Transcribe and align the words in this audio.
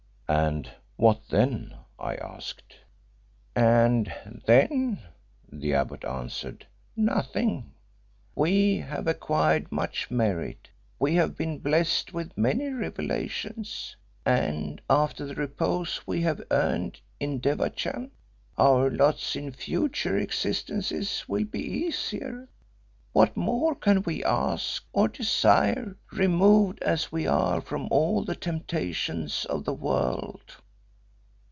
"And 0.33 0.71
what 0.95 1.27
then?" 1.27 1.75
I 1.99 2.15
asked. 2.15 2.77
"And 3.53 4.41
then," 4.45 4.99
the 5.51 5.73
abbot 5.73 6.05
answered, 6.05 6.65
"nothing. 6.95 7.73
We 8.33 8.77
have 8.77 9.07
acquired 9.07 9.73
much 9.73 10.09
merit; 10.09 10.69
we 10.99 11.15
have 11.15 11.35
been 11.35 11.59
blest 11.59 12.13
with 12.13 12.37
many 12.37 12.69
revelations, 12.69 13.93
and, 14.25 14.79
after 14.89 15.25
the 15.25 15.35
repose 15.35 15.99
we 16.07 16.21
have 16.21 16.41
earned 16.49 17.01
in 17.19 17.41
Devachan, 17.41 18.11
our 18.57 18.89
lots 18.89 19.35
in 19.35 19.51
future 19.51 20.17
existences 20.17 21.25
will 21.27 21.43
be 21.43 21.59
easier. 21.59 22.47
What 23.13 23.35
more 23.35 23.75
can 23.75 24.03
we 24.03 24.23
ask 24.23 24.85
or 24.93 25.09
desire, 25.09 25.97
removed 26.13 26.81
as 26.81 27.11
we 27.11 27.27
are 27.27 27.59
from 27.59 27.89
all 27.91 28.23
the 28.23 28.37
temptations 28.37 29.43
of 29.43 29.65
the 29.65 29.73
world?" 29.73 30.55